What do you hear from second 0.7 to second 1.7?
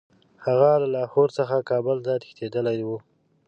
له لاهور څخه